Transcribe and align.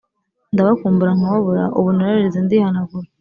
Ndabakumbura 0.53 1.11
nkababura 1.17 1.63
ubu 1.77 1.89
nararize 1.97 2.39
ndihanagura 2.41 3.07